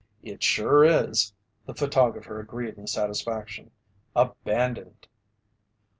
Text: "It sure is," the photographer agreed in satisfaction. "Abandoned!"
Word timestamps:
"It 0.23 0.41
sure 0.41 0.83
is," 0.83 1.33
the 1.67 1.75
photographer 1.75 2.39
agreed 2.39 2.75
in 2.79 2.87
satisfaction. 2.87 3.69
"Abandoned!" 4.15 5.05